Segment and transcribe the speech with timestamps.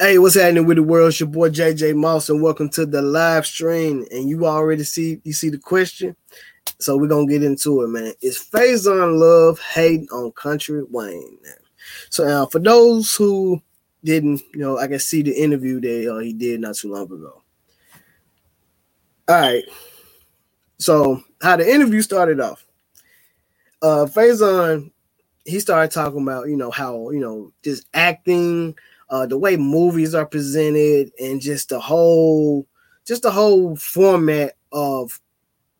[0.00, 1.08] Hey, what's happening with the world?
[1.08, 4.06] It's your boy JJ Moss, and welcome to the live stream.
[4.10, 6.16] And you already see you see the question,
[6.78, 8.14] so we're gonna get into it, man.
[8.22, 11.36] Is Faizon Love hating on Kountry Wayne?
[12.08, 13.60] So now, for those who
[14.02, 17.04] didn't, you know, I can see the interview that uh, he did not too long
[17.04, 17.42] ago.
[19.28, 19.64] All right,
[20.78, 22.64] so how the interview started off?
[23.82, 24.92] Uh, Faizon,
[25.44, 28.74] he started talking about you know how you know just acting
[29.10, 32.66] uh, the way movies are presented, and just the whole,
[33.06, 35.20] just the whole format of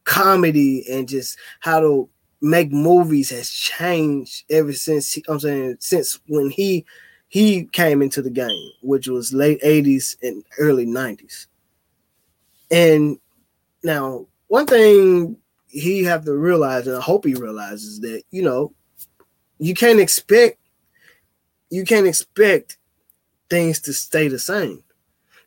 [0.05, 2.09] comedy and just how to
[2.41, 6.85] make movies has changed ever since he, I'm saying since when he
[7.29, 11.47] he came into the game, which was late 80s and early 90s.
[12.73, 13.19] And
[13.85, 15.37] now one thing
[15.69, 18.73] he have to realize, and I hope he realizes that, you know,
[19.59, 20.59] you can't expect
[21.71, 22.79] you can't expect
[23.51, 24.83] things to stay the same.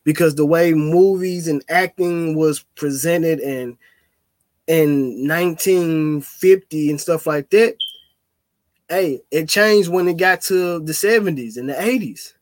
[0.04, 3.78] Because the way movies and acting was presented and
[4.68, 7.76] in 1950 and stuff like that
[8.88, 12.34] hey it changed when it got to the 70s and the 80s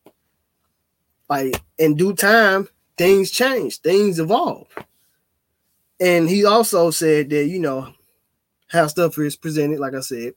[1.30, 4.68] like in due time things change things evolve
[6.00, 7.92] and he also said that you know
[8.68, 10.34] how stuff is presented like i said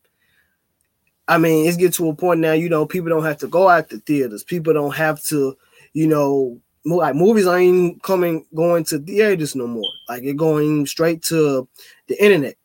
[1.27, 3.69] I mean, it's get to a point now, you know, people don't have to go
[3.69, 4.45] out to theaters.
[4.45, 5.57] People don't have to,
[5.95, 9.91] you know, like movies aren't coming going to theaters no more.
[10.09, 11.67] Like it's going straight to
[12.09, 12.57] the internet.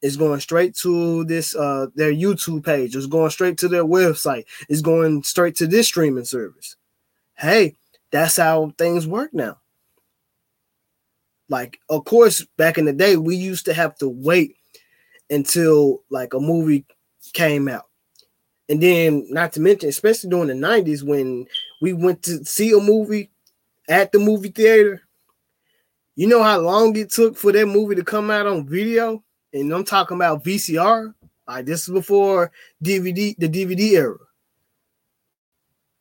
[0.00, 2.94] It's going straight to this uh their YouTube page.
[2.94, 4.44] It's going straight to their website.
[4.68, 6.76] It's going straight to this streaming service.
[7.34, 7.74] Hey,
[8.12, 9.58] that's how things work now.
[11.48, 14.56] Like, of course, back in the day, we used to have to wait
[15.30, 16.86] until like a movie
[17.32, 17.86] came out
[18.68, 21.46] and then, not to mention, especially during the 90s when
[21.80, 23.30] we went to see a movie
[23.88, 25.02] at the movie theater,
[26.16, 29.22] you know how long it took for that movie to come out on video?
[29.52, 31.12] And I'm talking about VCR.
[31.46, 34.16] Like this is before DVD, the DVD era.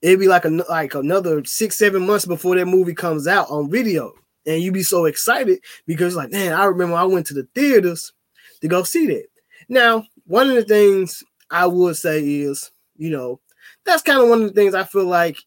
[0.01, 3.69] It'd be like a like another six, seven months before that movie comes out on
[3.69, 4.13] video.
[4.45, 8.13] And you'd be so excited because like, man, I remember I went to the theaters
[8.61, 9.25] to go see that.
[9.67, 11.23] Now, one of the things
[11.53, 13.39] I would say is, you know,
[13.85, 15.37] that's kind of one of the things I feel like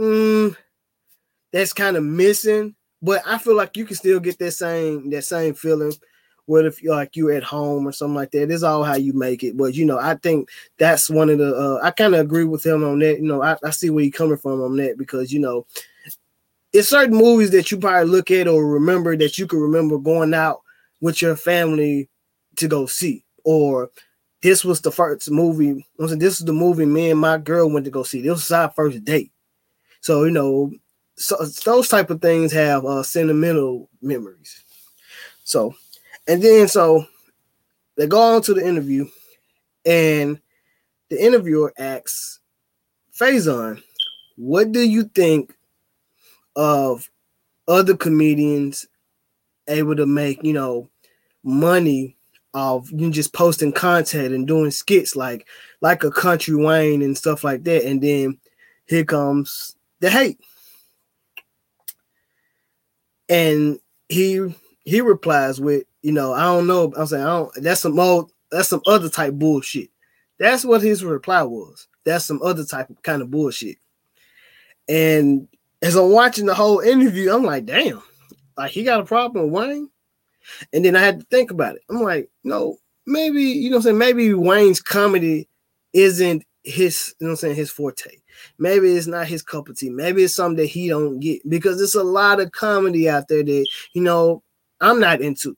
[0.00, 0.56] mm,
[1.52, 2.74] that's kind of missing.
[3.02, 5.92] But I feel like you can still get that same that same feeling.
[6.46, 8.50] What if you're like you're at home or something like that?
[8.50, 9.56] It's all how you make it.
[9.56, 10.48] But you know, I think
[10.78, 13.18] that's one of the uh, I kind of agree with him on that.
[13.18, 15.66] You know, I, I see where he's coming from on that because you know,
[16.72, 20.32] it's certain movies that you probably look at or remember that you can remember going
[20.32, 20.62] out
[21.00, 22.08] with your family
[22.56, 23.90] to go see, or
[24.42, 25.86] this was the first movie.
[25.98, 28.20] This is the movie me and my girl went to go see.
[28.20, 29.30] This was our first date.
[30.00, 30.72] So you know,
[31.16, 34.64] so those type of things have uh, sentimental memories.
[35.44, 35.74] So,
[36.26, 37.06] and then so
[37.96, 39.06] they go on to the interview,
[39.84, 40.40] and
[41.10, 42.40] the interviewer asks
[43.18, 43.82] Faizon,
[44.36, 45.54] "What do you think
[46.56, 47.10] of
[47.68, 48.86] other comedians
[49.68, 50.88] able to make you know
[51.44, 52.16] money
[52.54, 55.46] of you just posting content and doing skits like
[55.80, 57.84] like a Kountry Wayne and stuff like that.
[57.84, 58.38] And then
[58.86, 60.38] here comes the hate.
[63.28, 64.54] And he
[64.84, 66.92] he replies with, you know, I don't know.
[66.96, 69.88] I'm saying I don't that's some old that's some other type bullshit.
[70.38, 71.88] That's what his reply was.
[72.04, 73.78] That's some other type of kind of bullshit.
[74.88, 75.48] And
[75.80, 78.02] as I'm watching the whole interview, I'm like, damn,
[78.56, 79.88] like he got a problem with Wayne.
[80.72, 81.82] And then I had to think about it.
[81.90, 83.98] I'm like, no, maybe, you know what I'm saying?
[83.98, 85.48] Maybe Wayne's comedy
[85.92, 88.18] isn't his, you know what I'm saying, his forte.
[88.58, 89.90] Maybe it's not his cup of tea.
[89.90, 93.42] Maybe it's something that he don't get because there's a lot of comedy out there
[93.42, 94.42] that, you know,
[94.80, 95.56] I'm not into.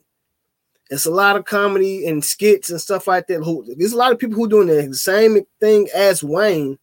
[0.91, 3.43] It's a lot of comedy and skits and stuff like that.
[3.43, 6.79] Who there's a lot of people who doing the same thing as Wayne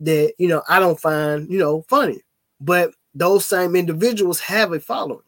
[0.00, 2.20] that you know I don't find you know funny,
[2.60, 5.22] but those same individuals have a following.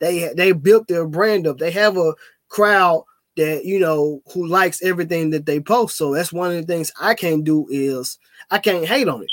[0.00, 1.58] They they built their brand up.
[1.58, 2.14] They have a
[2.48, 3.04] crowd
[3.36, 5.96] that you know who likes everything that they post.
[5.96, 8.18] So that's one of the things I can't do is
[8.50, 9.30] I can't hate on it.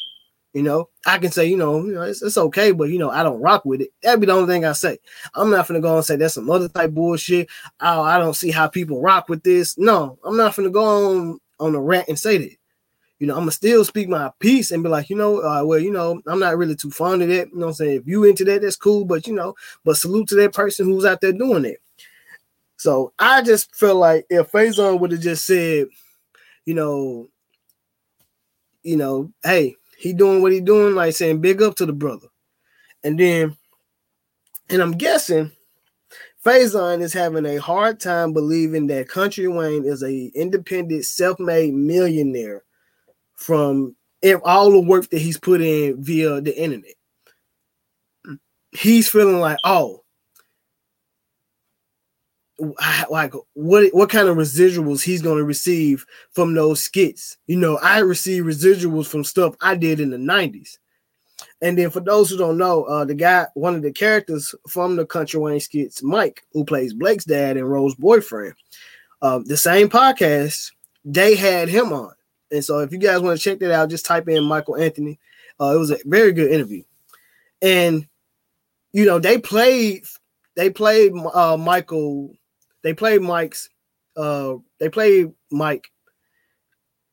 [0.54, 3.10] You know, I can say, you know, you know, it's, it's okay, but you know,
[3.10, 3.90] I don't rock with it.
[4.02, 5.00] That'd be the only thing I say.
[5.34, 7.50] I'm not gonna go and say that's some other type bullshit.
[7.82, 9.78] Oh, I don't see how people rock with this.
[9.78, 12.56] No, I'm not gonna go on on a rant and say that
[13.20, 15.80] you know, I'm gonna still speak my piece and be like, you know, uh, well,
[15.80, 17.50] you know, I'm not really too fond of that.
[17.50, 18.02] You know I'm saying?
[18.02, 21.06] If you into that, that's cool, but you know, but salute to that person who's
[21.06, 21.80] out there doing it.
[22.78, 25.88] So I just feel like if Faizon would have just said,
[26.66, 27.30] you know,
[28.84, 32.28] you know, hey, he doing what he doing, like saying big up to the brother.
[33.04, 33.56] And then,
[34.70, 35.52] and I'm guessing
[36.46, 42.65] Faizon is having a hard time believing that Kountry Wayne is a independent, self-made millionaire
[43.36, 43.96] from
[44.44, 46.96] all the work that he's put in via the internet.
[48.72, 50.04] He's feeling like, oh,
[53.10, 57.38] like what what kind of residuals he's going to receive from those skits.
[57.48, 60.78] You know, I receive residuals from stuff I did in the 90s.
[61.62, 64.96] And then for those who don't know, uh the guy, one of the characters from
[64.96, 68.56] the Kountry Wayne skits, Mike, who plays Blake's dad and Rose's boyfriend,
[69.22, 70.72] uh, the same podcast,
[71.04, 72.15] they had him on.
[72.56, 75.20] And so if you guys want to check that out, just type in Michael Anthony.
[75.60, 76.84] Uh, it was a very good interview.
[77.62, 78.08] And
[78.94, 80.06] you know, they played
[80.56, 82.34] they played uh Michael
[82.82, 83.70] they played Mike's
[84.16, 85.90] uh they played Mike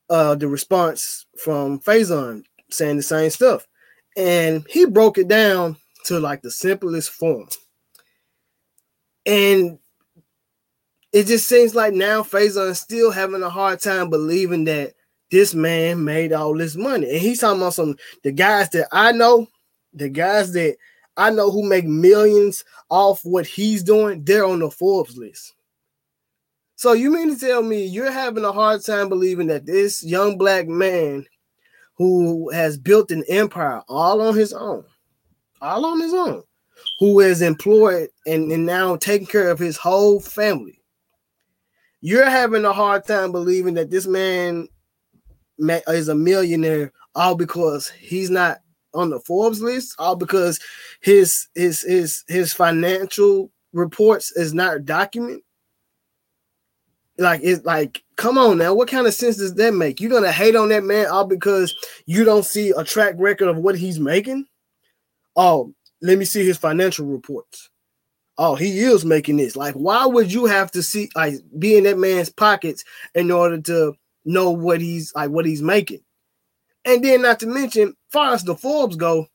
[0.09, 3.67] uh the response from Faizon saying the same stuff.
[4.17, 7.49] And he broke it down to like the simplest form.
[9.27, 9.79] And
[11.13, 14.95] it just seems like now Faizon still having a hard time believing that
[15.33, 17.09] this man made all this money.
[17.09, 19.49] And he's talking about some the guys that I know,
[19.95, 20.77] the guys that
[21.17, 25.55] I know who make millions off what he's doing, they're on the Forbes list.
[26.77, 30.37] So you mean to tell me you're having a hard time believing that this young
[30.37, 31.25] black man
[31.97, 34.85] who has built an empire all on his own,
[35.63, 36.43] all on his own,
[36.99, 40.79] who is employed and, and now taking care of his whole family.
[42.03, 44.69] You're having a hard time believing that this man
[45.89, 48.59] is a millionaire all because he's not
[48.95, 50.59] on the Forbes list, all because
[51.01, 55.43] his his his his financial reports is not documented
[57.19, 60.01] like it's like come on now what kind of sense does that make?
[60.01, 61.75] You're gonna hate on that man all because
[62.07, 64.47] you don't see a track record of what he's making?
[65.37, 67.71] Oh let me see his financial reports.
[68.39, 69.57] Oh he is making this.
[69.57, 73.61] Like why would you have to see like be in that man's pockets in order
[73.61, 73.95] to
[74.25, 76.01] know what he's like what he's making
[76.85, 79.27] and then not to mention far as the forbes go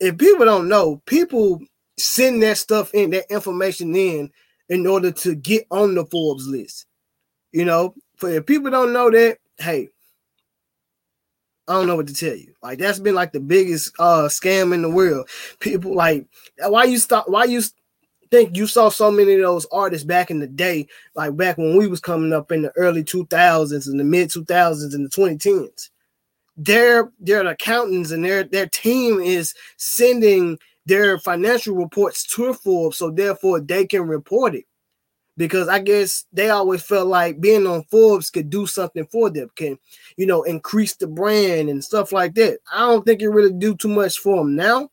[0.00, 1.60] if people don't know people
[1.98, 4.30] send that stuff in that information in
[4.68, 6.86] in order to get on the Forbes list.
[7.52, 9.88] You know, for if people don't know that, hey,
[11.68, 12.54] I don't know what to tell you.
[12.62, 15.28] Like that's been like the biggest uh scam in the world.
[15.60, 16.26] People like
[16.58, 17.62] why you stop why you
[18.32, 21.76] think you saw so many of those artists back in the day, like back when
[21.76, 25.90] we was coming up in the early 2000s and the mid 2000s and the 2010s.
[26.56, 33.10] Their their accountants and their their team is sending their financial reports to Forbes, so
[33.10, 34.64] therefore they can report it.
[35.36, 39.50] Because I guess they always felt like being on Forbes could do something for them,
[39.56, 39.78] can
[40.16, 42.60] you know increase the brand and stuff like that.
[42.72, 44.88] I don't think it really do too much for them now,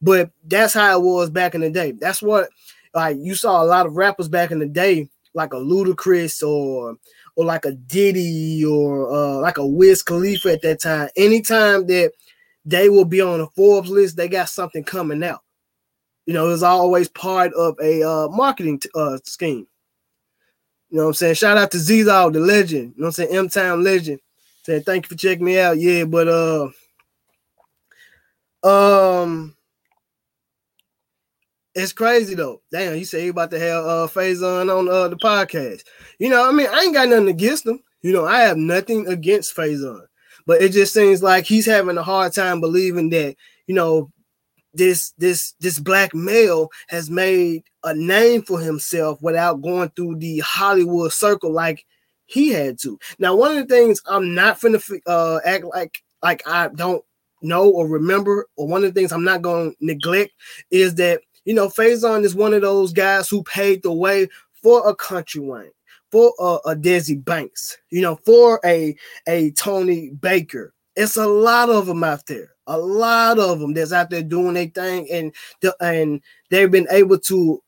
[0.00, 1.92] but that's how it was back in the day.
[1.92, 2.48] That's what
[2.94, 6.96] like you saw a lot of rappers back in the day, like a Ludacris or
[7.36, 11.08] or like a Diddy or uh, like a Wiz Khalifa at that time.
[11.16, 12.12] Anytime that
[12.68, 14.16] they will be on a Forbes list.
[14.16, 15.40] They got something coming out.
[16.26, 19.66] You know, it's always part of a uh, marketing t- uh, scheme.
[20.90, 21.34] You know what I'm saying?
[21.34, 22.92] Shout out to Zizo, the legend.
[22.94, 23.36] You know what I'm saying?
[23.36, 24.20] M Town legend.
[24.64, 25.78] Saying thank you for checking me out.
[25.78, 26.68] Yeah, but uh
[28.62, 29.56] um
[31.78, 32.60] it's crazy though.
[32.70, 35.84] Damn, you say you about to have uh Faizon on uh, the podcast.
[36.18, 37.80] You know, I mean, I ain't got nothing against him.
[38.02, 40.02] You know, I have nothing against Faizon.
[40.46, 44.10] But it just seems like he's having a hard time believing that, you know,
[44.74, 50.38] this this this black male has made a name for himself without going through the
[50.38, 51.84] Hollywood circle like
[52.26, 52.98] he had to.
[53.18, 57.04] Now, one of the things I'm not gonna uh, act like like I don't
[57.42, 60.32] know or remember, or one of the things I'm not gonna neglect
[60.70, 64.28] is that you know Faizon is one of those guys who paved the way
[64.62, 65.70] for a Kountry Wayne
[66.10, 70.74] for a, a Desi Banks, you know, for a a Tony Baker.
[70.96, 72.50] It's a lot of them out there.
[72.66, 76.88] A lot of them that's out there doing their thing, and the, and they've been
[76.90, 77.62] able to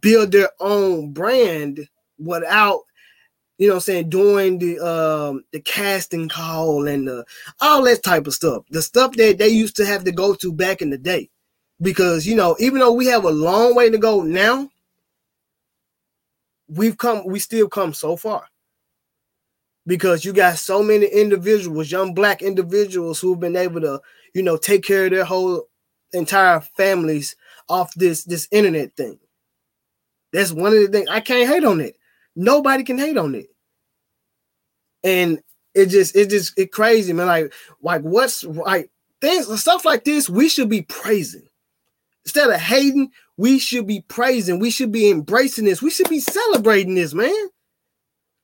[0.00, 2.80] build their own brand without
[3.58, 7.24] you know I'm saying, doing the um the casting call and the
[7.60, 8.64] all that type of stuff.
[8.70, 11.28] The stuff that they used to have to go to back in the day.
[11.80, 14.68] Because you know, even though we have a long way to go now,
[16.68, 18.46] we've come, we still come so far
[19.88, 24.00] because you got so many individuals, young black individuals who've been able to,
[24.34, 25.66] you know, take care of their whole
[26.12, 27.34] entire families
[27.68, 29.18] off this this internet thing.
[30.32, 31.96] That's one of the things I can't hate on it.
[32.36, 33.46] Nobody can hate on it.
[35.02, 35.42] And
[35.74, 37.26] it just it just it crazy, man.
[37.26, 38.90] Like like what's like
[39.22, 41.47] things stuff like this, we should be praising.
[42.28, 44.58] Instead of hating, we should be praising.
[44.58, 45.80] We should be embracing this.
[45.80, 47.48] We should be celebrating this, man.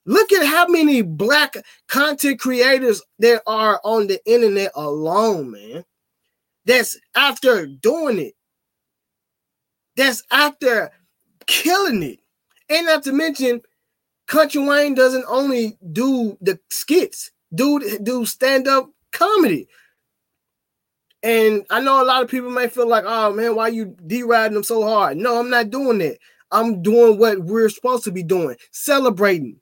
[0.07, 1.55] Look at how many black
[1.87, 5.85] content creators there are on the internet alone, man.
[6.65, 8.33] That's after doing it.
[9.97, 10.91] That's after
[11.47, 12.21] killing it.
[12.71, 13.61] And not to mention,
[14.29, 19.69] Kountry Wayne doesn't only do the skits, do do stand-up comedy.
[21.25, 24.55] And I know a lot of people may feel like, oh man, why you deriding
[24.55, 25.17] them so hard?
[25.17, 26.19] No, I'm not doing that.
[26.53, 29.57] I'm doing what we're supposed to be doing, celebrating,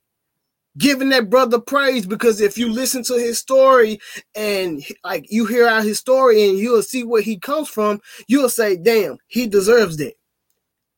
[0.77, 2.05] giving that brother praise.
[2.05, 3.99] Because if you listen to his story
[4.35, 8.49] and like you hear out his story and you'll see where he comes from, you'll
[8.49, 10.13] say, damn, he deserves that.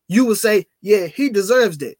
[0.09, 1.95] You will say, yeah, he deserves that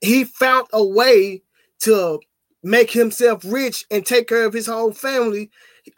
[0.00, 1.42] he found a way
[1.80, 2.20] to
[2.62, 5.50] make himself rich and take care of his whole family.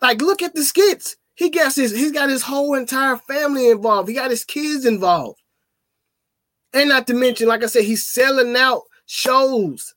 [0.03, 1.17] Like, look at the skits.
[1.39, 4.09] He gets his he's got his whole entire family involved.
[4.09, 5.41] He got his kids involved.
[6.73, 9.95] And not to mention, like I said, he's selling out shows.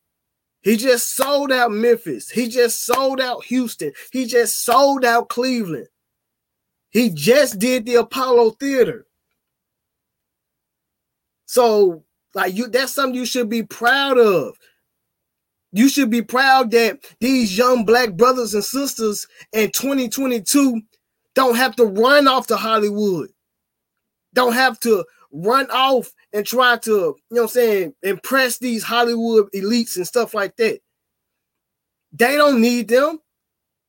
[0.61, 2.29] He just sold out Memphis.
[2.29, 3.91] He just sold out Houston.
[4.11, 5.87] He just sold out Cleveland.
[6.91, 9.07] He just did the Apollo Theater.
[11.47, 12.03] So
[12.35, 14.53] like you, that's something you should be proud of.
[15.71, 20.83] You should be proud that these young black brothers and sisters in 2022
[21.35, 23.29] don't have to run off to Hollywood.
[24.33, 28.83] Don't have to run off and try to, you know what I'm saying, impress these
[28.83, 30.79] Hollywood elites and stuff like that.
[32.13, 33.19] They don't need them.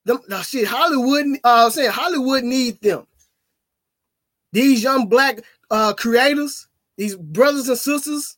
[0.05, 3.07] Them now shit, Hollywood, uh I'm saying Hollywood need them.
[4.53, 8.37] These young black uh creators, these brothers and sisters,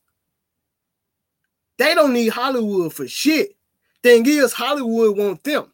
[1.79, 3.57] they don't need Hollywood for shit.
[4.03, 5.73] Thing is, Hollywood want them.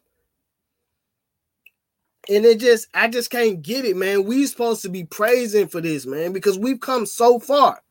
[2.29, 4.25] And it just, I just can't get it, man.
[4.25, 7.81] We supposed to be praising for this, man, because we've come so far.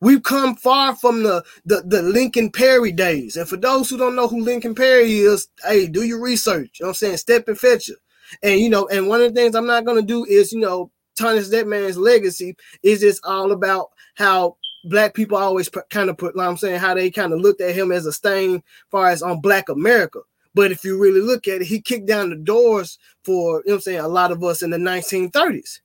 [0.00, 3.36] We've come far from the, the, the Lincoln Perry days.
[3.36, 6.78] And for those who don't know who Lincoln Perry is, hey, do your research.
[6.78, 7.16] You know what I'm saying?
[7.16, 7.98] Step and fetch it.
[8.42, 10.90] And you know, and one of the things I'm not gonna do is, you know,
[11.16, 12.56] tarnish that man's legacy.
[12.82, 16.94] Is just all about how black people always kind of put, like I'm saying, how
[16.94, 20.20] they kind of looked at him as a stain, far as on Black America.
[20.58, 23.74] But if you really look at it, he kicked down the doors for, you know
[23.76, 25.78] I'm saying, a lot of us in the 1930s.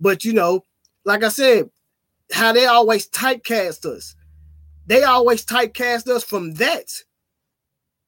[0.00, 0.64] But, you know,
[1.04, 1.70] like I said,
[2.32, 4.16] how they always typecast us.
[4.88, 6.90] They always typecast us from that.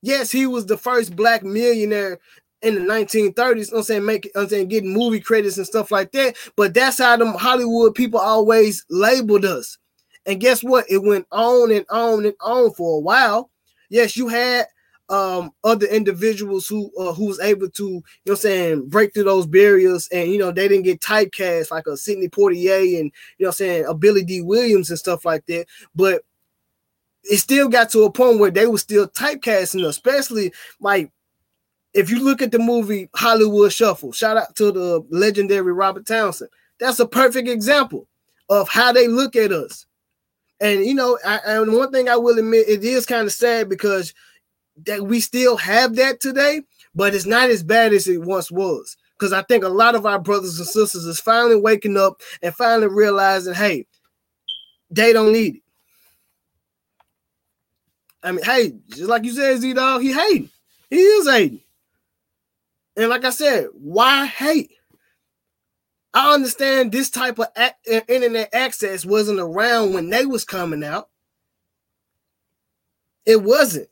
[0.03, 2.19] Yes, he was the first black millionaire
[2.63, 6.35] in the 1930s, I'm saying make I'm saying getting movie credits and stuff like that.
[6.57, 9.79] But that's how them Hollywood people always labeled us.
[10.27, 10.85] And guess what?
[10.91, 13.53] It went on and on and on for a while.
[13.89, 14.67] Yes, you had
[15.11, 19.47] um other individuals who uh, who was able to, you know saying, break through those
[19.47, 23.51] barriers and you know they didn't get typecast like a Sidney Poitier and you know
[23.51, 25.67] saying a Billy Dee Williams and stuff like that.
[25.95, 26.23] But
[27.25, 31.11] it still got to a point where they were still typecasting, especially like
[31.95, 36.51] if you look at the movie Hollywood Shuffle, shout out to the legendary Robert Townsend.
[36.79, 38.07] That's a perfect example
[38.49, 39.87] of how they look at us.
[40.61, 43.69] And you know, I, and one thing I will admit, it is kind of sad
[43.69, 44.13] because
[44.87, 46.63] that we still have that today,
[46.95, 48.97] but it's not as bad as it once was.
[49.19, 52.55] Because I think a lot of our brothers and sisters is finally waking up and
[52.55, 53.87] finally realizing, hey,
[54.91, 55.63] they don't need it.
[58.23, 60.51] I mean, hey, just like you said, Z Dog, he hating.
[60.91, 61.61] He is hating.
[62.97, 64.73] And like I said, why hate?
[66.15, 67.47] I understand this type of
[68.09, 71.09] internet access wasn't around when they was coming out.
[73.25, 73.89] It wasn't.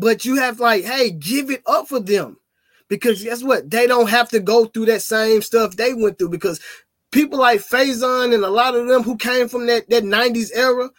[0.00, 2.38] But you have like, hey, give it up for them.
[2.88, 3.70] Because guess what?
[3.70, 6.30] They don't have to go through that same stuff they went through.
[6.30, 6.60] Because
[7.12, 10.90] people like Faizon and a lot of them who came from that, that 90s era,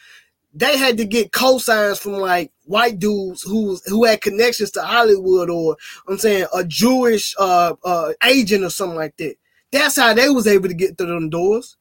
[0.53, 5.49] they had to get cosigns from like white dudes who who had connections to Hollywood
[5.49, 5.77] or
[6.07, 9.35] I'm saying a Jewish uh, uh, agent or something like that.
[9.71, 11.77] That's how they was able to get through them doors.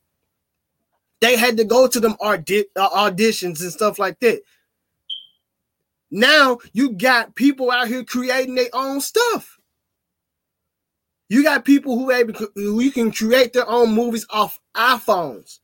[1.21, 4.43] They had to go to them audi- uh, auditions and stuff like that.
[6.11, 9.59] Now you got people out here creating their own stuff.
[11.29, 15.61] You got people who able who you can create their own movies off iPhones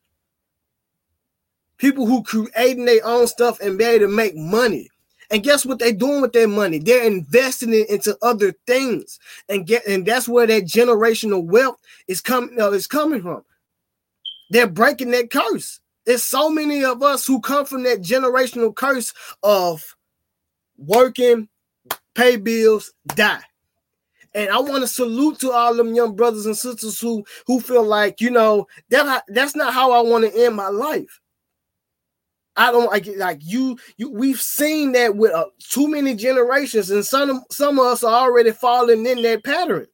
[1.79, 4.89] people who creating their own stuff and be able to make money.
[5.31, 6.79] And guess what they're doing with their money?
[6.79, 12.21] They're investing it into other things, and get and that's where that generational wealth is
[12.21, 12.61] coming.
[12.61, 13.43] Uh, is coming from.
[14.51, 15.81] They're breaking that curse.
[16.05, 19.13] There's so many of us who come from that generational curse
[19.43, 19.96] of
[20.79, 21.49] working,
[22.15, 23.43] pay bills, die.
[24.35, 27.85] And I want to salute to all them young brothers and sisters who who feel
[27.85, 31.21] like, you know, that that's not how I want to end my life.
[32.57, 37.05] I don't like like you you we've seen that with uh, too many generations and
[37.05, 39.87] some some of us are already falling in that pattern.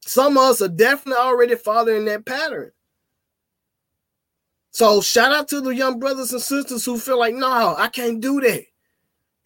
[0.00, 2.72] Some of us are definitely already following that pattern.
[4.70, 8.20] So shout out to the young brothers and sisters who feel like, no, I can't
[8.20, 8.64] do that.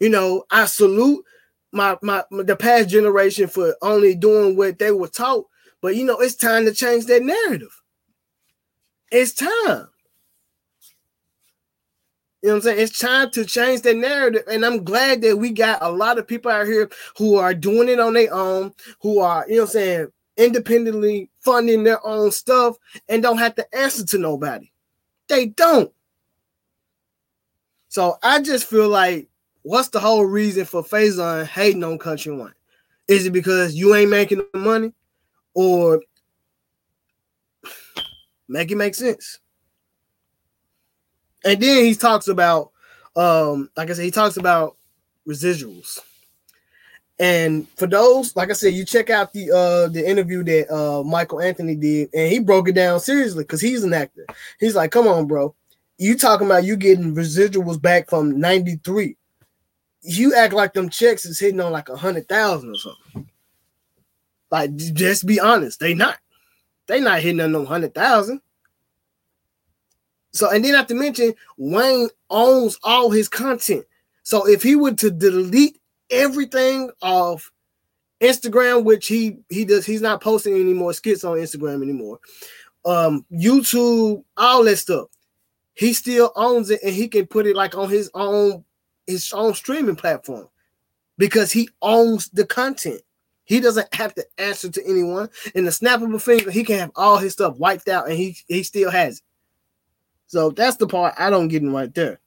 [0.00, 1.24] You know, I salute
[1.72, 5.46] my, my the past generation for only doing what they were taught,
[5.82, 7.82] but you know, it's time to change that narrative.
[9.10, 9.88] It's time.
[12.42, 12.80] You know what I'm saying?
[12.80, 14.44] It's time to change that narrative.
[14.48, 17.88] And I'm glad that we got a lot of people out here who are doing
[17.88, 22.30] it on their own, who are, you know what I'm saying, independently funding their own
[22.30, 22.76] stuff
[23.08, 24.70] and don't have to answer to nobody.
[25.28, 25.92] They don't.
[27.88, 29.28] So I just feel like
[29.68, 32.54] what's the whole reason for Faizon hating on Kountry Wayne?
[33.06, 34.92] Is it because you ain't making the money?
[35.52, 36.02] Or
[38.48, 39.40] make it make sense?
[41.44, 42.70] And then he talks about
[43.14, 44.76] um, like I said, he talks about
[45.26, 45.98] residuals.
[47.18, 51.02] And for those, like I said, you check out the uh the interview that uh
[51.02, 54.24] Michael Anthony did, and he broke it down seriously because he's an actor.
[54.60, 55.54] He's like, come on, bro.
[55.98, 59.16] You talking about you getting residuals back from 93.
[60.02, 63.30] You act like them checks is hitting on like a hundred thousand or something.
[64.50, 66.18] Like, just be honest, they not.
[66.86, 68.40] They not hitting on no hundred thousand.
[70.32, 73.84] So, and then not have to mention, Wayne owns all his content.
[74.22, 77.50] So if he were to delete everything off
[78.20, 79.86] Instagram, which he he does.
[79.86, 82.18] He's not posting any more skits on Instagram anymore.
[82.84, 85.08] Um, YouTube, all that stuff.
[85.74, 88.64] He still owns it, and he can put it like on his own
[89.08, 90.48] his own streaming platform
[91.16, 93.00] because he owns the content.
[93.44, 95.30] He doesn't have to answer to anyone.
[95.54, 98.16] In the snap of a finger, he can have all his stuff wiped out, and
[98.16, 99.24] he he still has it.
[100.26, 102.20] So that's the part I don't get in right there.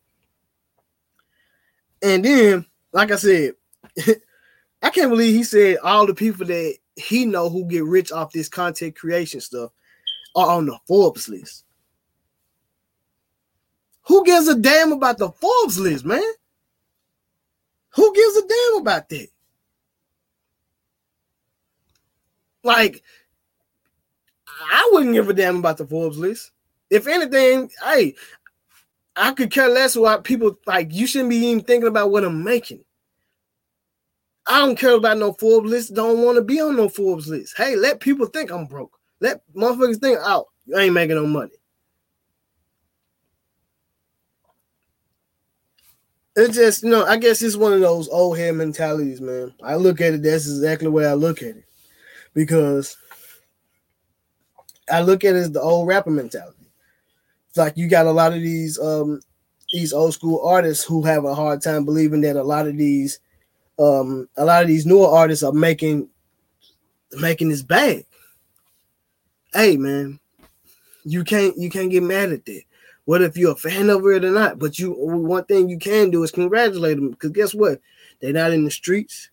[2.01, 3.53] And then, like I said,
[4.81, 8.31] I can't believe he said all the people that he know who get rich off
[8.31, 9.71] this content creation stuff
[10.35, 11.65] are on the Forbes list.
[14.07, 16.23] Who gives a damn about the Forbes list, man?
[17.95, 19.27] Who gives a damn about that?
[22.63, 23.03] Like,
[24.47, 26.51] I wouldn't give a damn about the Forbes list.
[26.89, 28.15] If anything, hey,
[29.15, 32.43] I could care less about people like you shouldn't be even thinking about what I'm
[32.43, 32.83] making.
[34.47, 35.93] I don't care about no Forbes list.
[35.93, 37.55] Don't want to be on no Forbes list.
[37.57, 38.97] Hey, let people think I'm broke.
[39.19, 41.51] Let motherfuckers think, oh, you ain't making no money.
[46.35, 49.53] It's just, you know, I guess it's one of those old head mentalities, man.
[49.61, 51.65] I look at it, that's exactly the way I look at it.
[52.33, 52.95] Because
[54.89, 56.57] I look at it as the old rapper mentality.
[57.49, 59.19] It's like you got a lot of these um
[59.73, 63.19] these old school artists who have a hard time believing that a lot of these
[63.79, 66.09] um, a lot of these newer artists are making
[67.13, 68.05] making this bag.
[69.53, 70.19] Hey man,
[71.03, 72.63] you can't you can't get mad at that.
[73.11, 74.57] What if you're a fan of it or not?
[74.57, 77.81] But you one thing you can do is congratulate them because guess what?
[78.21, 79.29] They're not in the streets.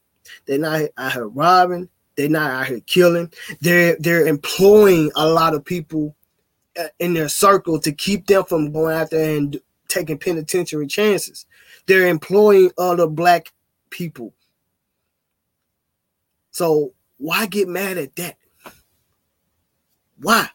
[0.47, 1.89] They're not out here robbing.
[2.17, 3.33] They're not out here killing.
[3.61, 6.17] They're they're employing a lot of people
[6.79, 11.47] uh, in their circle to keep them from going out there and taking penitentiary chances.
[11.87, 13.53] They're employing other black
[13.91, 14.35] people
[16.59, 18.37] so why get mad at that?
[20.21, 20.49] Why?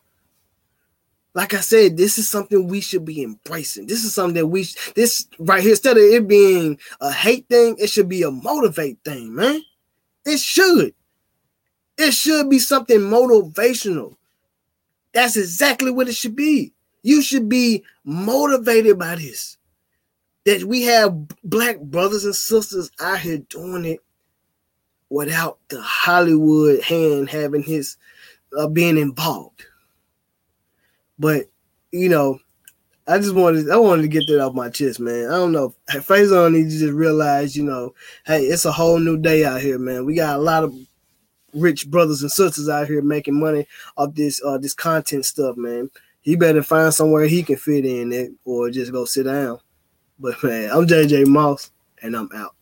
[1.35, 3.87] Like I said, this is something we should be embracing.
[3.87, 7.75] This is something that we this right here instead of it being a hate thing,
[7.79, 9.61] it should be a motivate thing, man.
[10.25, 10.93] It should.
[11.97, 14.15] It should be something motivational.
[15.13, 16.73] That's exactly what it should be.
[17.01, 19.57] You should be motivated by this.
[20.45, 23.99] That we have black brothers and sisters out here doing it
[25.09, 27.97] without the Hollywood hand having his
[28.57, 29.65] uh, being involved.
[31.19, 31.45] But
[31.91, 32.39] you know,
[33.07, 35.25] I just wanted I wanted to get that off my chest, man.
[35.25, 35.73] I don't know.
[35.89, 37.93] Faizon needs to just realize, you know,
[38.25, 40.05] hey, it's a whole new day out here, man.
[40.05, 40.73] We got a lot of
[41.53, 45.89] rich brothers and sisters out here making money off this uh this content stuff, man.
[46.21, 49.59] He better find somewhere he can fit in it or just go sit down.
[50.17, 51.71] But man, I'm JJ Moss
[52.01, 52.55] and I'm out.